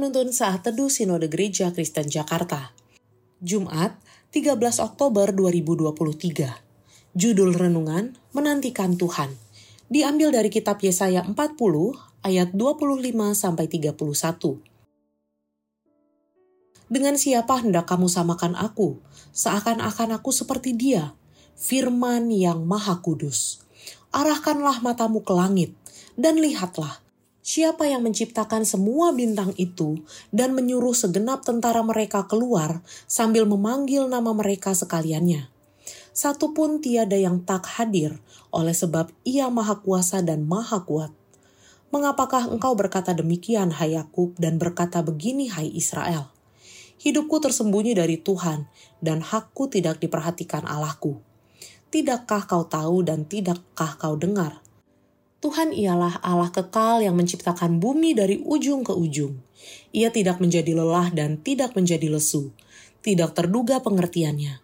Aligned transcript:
penuntun 0.00 0.32
saat 0.32 0.64
teduh 0.64 0.88
Sinode 0.88 1.28
Gereja 1.28 1.68
Kristen 1.76 2.08
Jakarta. 2.08 2.72
Jumat, 3.44 4.00
13 4.32 4.56
Oktober 4.80 5.28
2023. 5.28 6.56
Judul 7.12 7.52
renungan, 7.52 8.16
Menantikan 8.32 8.96
Tuhan. 8.96 9.36
Diambil 9.92 10.32
dari 10.32 10.48
kitab 10.48 10.80
Yesaya 10.80 11.20
40 11.28 11.36
ayat 12.24 12.48
25 12.56 13.36
sampai 13.36 13.68
31. 13.68 14.64
Dengan 16.88 17.20
siapa 17.20 17.60
hendak 17.60 17.84
kamu 17.84 18.08
samakan 18.08 18.56
aku? 18.56 19.04
Seakan-akan 19.36 20.16
aku 20.16 20.32
seperti 20.32 20.72
dia, 20.72 21.12
firman 21.60 22.32
yang 22.32 22.64
maha 22.64 23.04
kudus. 23.04 23.68
Arahkanlah 24.16 24.80
matamu 24.80 25.20
ke 25.20 25.36
langit, 25.36 25.76
dan 26.16 26.40
lihatlah, 26.40 27.04
Siapa 27.50 27.82
yang 27.82 28.06
menciptakan 28.06 28.62
semua 28.62 29.10
bintang 29.10 29.50
itu 29.58 30.06
dan 30.30 30.54
menyuruh 30.54 30.94
segenap 30.94 31.42
tentara 31.42 31.82
mereka 31.82 32.30
keluar 32.30 32.78
sambil 33.10 33.42
memanggil 33.42 34.06
nama 34.06 34.30
mereka 34.30 34.70
sekaliannya? 34.70 35.50
Satu 36.14 36.54
pun 36.54 36.78
tiada 36.78 37.18
yang 37.18 37.42
tak 37.42 37.66
hadir 37.66 38.22
oleh 38.54 38.70
sebab 38.70 39.10
ia 39.26 39.50
maha 39.50 39.82
kuasa 39.82 40.22
dan 40.22 40.46
maha 40.46 40.86
kuat. 40.86 41.10
Mengapakah 41.90 42.54
engkau 42.54 42.78
berkata 42.78 43.18
demikian, 43.18 43.74
hai 43.74 43.98
Yakub, 43.98 44.38
dan 44.38 44.62
berkata 44.62 45.02
begini, 45.02 45.50
hai 45.50 45.74
Israel? 45.74 46.30
Hidupku 47.02 47.42
tersembunyi 47.42 47.98
dari 47.98 48.22
Tuhan, 48.22 48.70
dan 49.02 49.26
hakku 49.26 49.66
tidak 49.66 49.98
diperhatikan 49.98 50.70
Allahku. 50.70 51.18
Tidakkah 51.90 52.46
kau 52.46 52.62
tahu 52.70 53.02
dan 53.02 53.26
tidakkah 53.26 53.98
kau 53.98 54.14
dengar? 54.14 54.62
Tuhan 55.40 55.72
ialah 55.72 56.20
Allah 56.20 56.52
kekal 56.52 57.00
yang 57.00 57.16
menciptakan 57.16 57.80
bumi 57.80 58.12
dari 58.12 58.44
ujung 58.44 58.84
ke 58.84 58.92
ujung. 58.92 59.40
Ia 59.88 60.12
tidak 60.12 60.36
menjadi 60.36 60.76
lelah 60.76 61.08
dan 61.16 61.40
tidak 61.40 61.72
menjadi 61.72 62.12
lesu, 62.12 62.52
tidak 63.00 63.32
terduga 63.32 63.80
pengertiannya. 63.80 64.60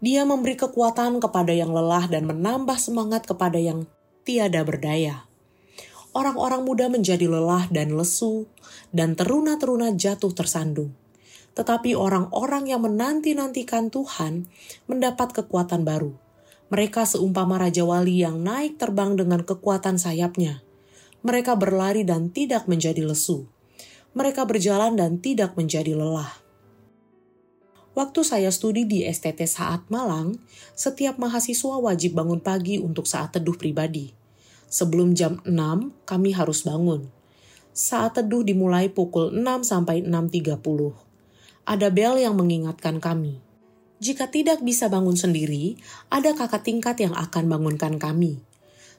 Dia 0.00 0.24
memberi 0.24 0.56
kekuatan 0.56 1.20
kepada 1.20 1.52
yang 1.52 1.68
lelah 1.68 2.08
dan 2.08 2.24
menambah 2.24 2.80
semangat 2.80 3.28
kepada 3.28 3.60
yang 3.60 3.84
tiada 4.24 4.64
berdaya. 4.64 5.28
Orang-orang 6.16 6.64
muda 6.64 6.88
menjadi 6.88 7.28
lelah 7.28 7.68
dan 7.68 7.92
lesu, 7.92 8.48
dan 8.96 9.20
teruna-teruna 9.20 9.92
jatuh 9.92 10.32
tersandung. 10.32 10.96
Tetapi 11.52 11.92
orang-orang 11.92 12.72
yang 12.72 12.88
menanti-nantikan 12.88 13.92
Tuhan 13.92 14.48
mendapat 14.88 15.36
kekuatan 15.36 15.84
baru 15.84 16.25
mereka 16.66 17.06
seumpama 17.06 17.62
Raja 17.62 17.86
Wali 17.86 18.26
yang 18.26 18.42
naik 18.42 18.74
terbang 18.74 19.14
dengan 19.14 19.46
kekuatan 19.46 20.02
sayapnya. 20.02 20.66
Mereka 21.22 21.54
berlari 21.54 22.02
dan 22.02 22.34
tidak 22.34 22.66
menjadi 22.66 23.06
lesu. 23.06 23.46
Mereka 24.18 24.42
berjalan 24.50 24.98
dan 24.98 25.22
tidak 25.22 25.54
menjadi 25.54 25.94
lelah. 25.94 26.42
Waktu 27.94 28.20
saya 28.26 28.50
studi 28.50 28.82
di 28.82 29.06
STT 29.06 29.46
Saat 29.46 29.86
Malang, 29.94 30.36
setiap 30.74 31.22
mahasiswa 31.22 31.78
wajib 31.78 32.18
bangun 32.18 32.42
pagi 32.42 32.82
untuk 32.82 33.06
saat 33.06 33.38
teduh 33.38 33.54
pribadi. 33.54 34.10
Sebelum 34.66 35.14
jam 35.14 35.38
6, 35.46 36.04
kami 36.04 36.34
harus 36.34 36.66
bangun. 36.66 37.06
Saat 37.70 38.18
teduh 38.18 38.42
dimulai 38.42 38.90
pukul 38.90 39.30
6 39.30 39.62
sampai 39.62 40.02
6.30. 40.02 40.58
Ada 41.62 41.88
bel 41.94 42.20
yang 42.20 42.34
mengingatkan 42.34 42.98
kami. 42.98 43.45
Jika 43.96 44.28
tidak 44.28 44.60
bisa 44.60 44.92
bangun 44.92 45.16
sendiri, 45.16 45.80
ada 46.12 46.36
kakak 46.36 46.68
tingkat 46.68 47.00
yang 47.00 47.16
akan 47.16 47.48
bangunkan 47.48 47.96
kami. 47.96 48.44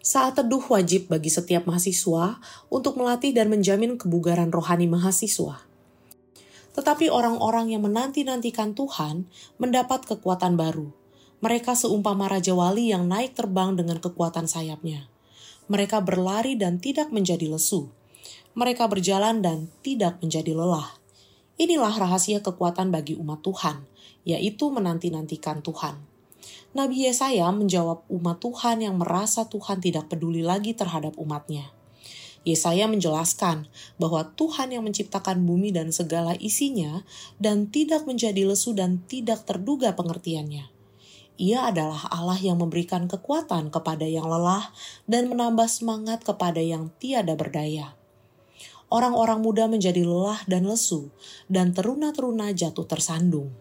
Saat 0.01 0.41
teduh 0.41 0.63
wajib 0.73 1.11
bagi 1.11 1.29
setiap 1.29 1.69
mahasiswa 1.69 2.41
untuk 2.73 2.97
melatih 2.97 3.29
dan 3.29 3.53
menjamin 3.53 3.99
kebugaran 3.99 4.49
rohani 4.49 4.89
mahasiswa. 4.89 5.61
Tetapi 6.73 7.09
orang-orang 7.09 7.73
yang 7.73 7.85
menanti-nantikan 7.85 8.73
Tuhan 8.73 9.29
mendapat 9.61 10.05
kekuatan 10.05 10.57
baru. 10.57 10.89
Mereka 11.45 11.77
seumpama 11.77 12.25
Raja 12.25 12.57
Wali 12.57 12.89
yang 12.89 13.05
naik 13.05 13.37
terbang 13.37 13.77
dengan 13.77 14.01
kekuatan 14.01 14.49
sayapnya. 14.49 15.05
Mereka 15.69 16.01
berlari 16.01 16.57
dan 16.57 16.81
tidak 16.81 17.13
menjadi 17.13 17.53
lesu. 17.53 17.93
Mereka 18.57 18.89
berjalan 18.89 19.45
dan 19.45 19.69
tidak 19.85 20.17
menjadi 20.25 20.57
lelah. 20.57 20.97
Inilah 21.57 21.93
rahasia 21.97 22.39
kekuatan 22.45 22.93
bagi 22.93 23.17
umat 23.17 23.41
Tuhan– 23.41 23.83
yaitu 24.27 24.67
menanti-nantikan 24.67 25.63
Tuhan. 25.63 25.95
Nabi 26.75 27.07
Yesaya 27.07 27.47
menjawab 27.55 28.03
umat 28.11 28.43
Tuhan 28.43 28.83
yang 28.83 28.99
merasa 28.99 29.47
Tuhan 29.47 29.79
tidak 29.79 30.11
peduli 30.11 30.43
lagi 30.43 30.75
terhadap 30.75 31.15
umatnya. 31.15 31.71
Yesaya 32.43 32.91
menjelaskan 32.91 33.71
bahwa 33.95 34.27
Tuhan 34.35 34.75
yang 34.75 34.83
menciptakan 34.83 35.47
bumi 35.47 35.71
dan 35.71 35.95
segala 35.95 36.35
isinya 36.39 37.07
dan 37.39 37.71
tidak 37.71 38.03
menjadi 38.03 38.43
lesu 38.47 38.75
dan 38.75 39.03
tidak 39.07 39.47
terduga 39.47 39.95
pengertiannya. 39.95 40.67
Ia 41.37 41.71
adalah 41.71 42.07
Allah 42.11 42.39
yang 42.39 42.59
memberikan 42.59 43.07
kekuatan 43.07 43.71
kepada 43.71 44.07
yang 44.07 44.27
lelah 44.27 44.71
dan 45.07 45.27
menambah 45.31 45.67
semangat 45.67 46.23
kepada 46.23 46.59
yang 46.63 46.91
tiada 46.99 47.35
berdaya. 47.35 47.95
Orang-orang 48.87 49.43
muda 49.43 49.67
menjadi 49.67 50.07
lelah 50.07 50.39
dan 50.47 50.63
lesu, 50.63 51.11
dan 51.51 51.75
teruna-teruna 51.75 52.55
jatuh 52.55 52.87
tersandung. 52.87 53.51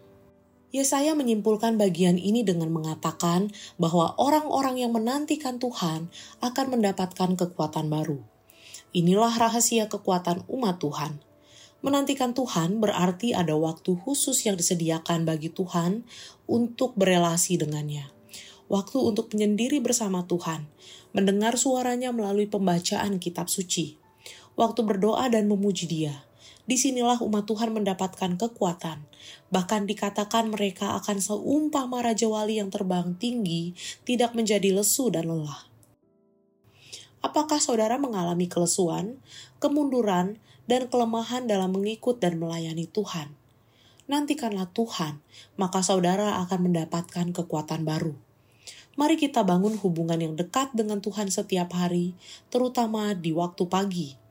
Yesaya 0.71 1.15
menyimpulkan 1.15 1.79
bagian 1.79 2.19
ini 2.19 2.43
dengan 2.43 2.71
mengatakan 2.71 3.51
bahwa 3.79 4.15
orang-orang 4.19 4.83
yang 4.83 4.91
menantikan 4.91 5.59
Tuhan 5.59 6.11
akan 6.43 6.65
mendapatkan 6.75 7.39
kekuatan 7.39 7.87
baru. 7.87 8.19
Inilah 8.95 9.35
rahasia 9.35 9.91
kekuatan 9.91 10.47
umat 10.47 10.79
Tuhan. 10.79 11.19
Menantikan 11.83 12.31
Tuhan 12.31 12.79
berarti 12.79 13.31
ada 13.35 13.55
waktu 13.55 13.95
khusus 13.99 14.43
yang 14.47 14.55
disediakan 14.55 15.27
bagi 15.27 15.51
Tuhan 15.51 16.07
untuk 16.47 16.95
berelasi 16.95 17.59
dengannya. 17.59 18.11
Waktu 18.67 18.99
untuk 18.99 19.31
menyendiri 19.31 19.79
bersama 19.79 20.27
Tuhan, 20.27 20.67
mendengar 21.15 21.55
suaranya 21.55 22.11
melalui 22.11 22.47
pembacaan 22.51 23.19
kitab 23.23 23.47
suci. 23.47 24.06
Waktu 24.57 24.81
berdoa 24.81 25.29
dan 25.29 25.45
memuji 25.45 25.85
Dia 25.85 26.27
di 26.67 26.75
sinilah 26.75 27.23
umat 27.23 27.47
Tuhan 27.47 27.71
mendapatkan 27.71 28.35
kekuatan. 28.35 29.07
Bahkan 29.49 29.87
dikatakan 29.87 30.51
mereka 30.51 30.99
akan 30.99 31.23
seumpama 31.23 32.03
Raja 32.03 32.27
Wali 32.27 32.59
yang 32.59 32.67
terbang 32.67 33.15
tinggi, 33.15 33.71
tidak 34.03 34.35
menjadi 34.35 34.75
lesu 34.75 35.07
dan 35.07 35.31
lelah. 35.31 35.63
Apakah 37.23 37.63
saudara 37.63 37.95
mengalami 37.95 38.51
kelesuan, 38.51 39.17
kemunduran, 39.63 40.37
dan 40.67 40.91
kelemahan 40.91 41.47
dalam 41.47 41.71
mengikut 41.71 42.19
dan 42.19 42.35
melayani 42.35 42.85
Tuhan? 42.91 43.31
Nantikanlah 44.11 44.67
Tuhan, 44.75 45.23
maka 45.55 45.79
saudara 45.79 46.43
akan 46.43 46.71
mendapatkan 46.71 47.31
kekuatan 47.31 47.87
baru. 47.87 48.15
Mari 48.99 49.15
kita 49.15 49.43
bangun 49.47 49.79
hubungan 49.79 50.19
yang 50.19 50.35
dekat 50.35 50.75
dengan 50.75 50.99
Tuhan 50.99 51.31
setiap 51.31 51.71
hari, 51.71 52.11
terutama 52.51 53.15
di 53.15 53.31
waktu 53.31 53.63
pagi 53.67 54.26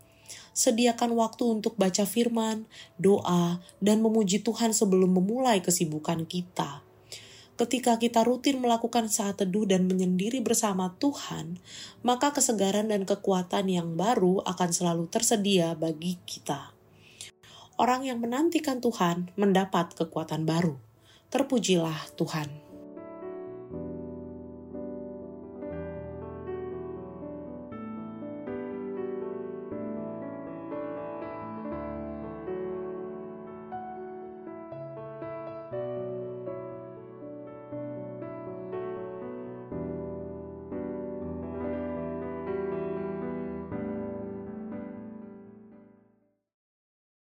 sediakan 0.56 1.12
waktu 1.12 1.44
untuk 1.44 1.76
baca 1.76 2.08
firman, 2.08 2.64
doa, 2.96 3.60
dan 3.84 4.00
memuji 4.00 4.40
Tuhan 4.40 4.72
sebelum 4.72 5.12
memulai 5.12 5.60
kesibukan 5.60 6.24
kita. 6.24 6.80
Ketika 7.56 7.96
kita 7.96 8.20
rutin 8.24 8.60
melakukan 8.60 9.08
saat 9.08 9.40
teduh 9.40 9.64
dan 9.64 9.88
menyendiri 9.88 10.44
bersama 10.44 10.92
Tuhan, 11.00 11.56
maka 12.04 12.32
kesegaran 12.32 12.92
dan 12.92 13.08
kekuatan 13.08 13.68
yang 13.68 13.96
baru 13.96 14.44
akan 14.44 14.70
selalu 14.72 15.08
tersedia 15.08 15.72
bagi 15.72 16.20
kita. 16.28 16.76
Orang 17.76 18.08
yang 18.08 18.20
menantikan 18.20 18.80
Tuhan 18.80 19.32
mendapat 19.36 19.92
kekuatan 19.96 20.48
baru. 20.48 20.76
Terpujilah 21.32 22.16
Tuhan. 22.16 22.65